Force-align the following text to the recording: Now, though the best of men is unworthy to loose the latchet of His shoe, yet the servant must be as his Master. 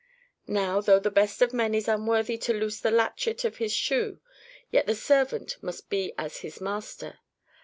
Now, 0.47 0.81
though 0.81 0.97
the 0.97 1.11
best 1.11 1.43
of 1.43 1.53
men 1.53 1.75
is 1.75 1.87
unworthy 1.87 2.35
to 2.39 2.53
loose 2.53 2.79
the 2.79 2.89
latchet 2.89 3.45
of 3.45 3.57
His 3.57 3.71
shoe, 3.71 4.19
yet 4.71 4.87
the 4.87 4.95
servant 4.95 5.57
must 5.61 5.91
be 5.91 6.11
as 6.17 6.37
his 6.39 6.59
Master. 6.59 7.19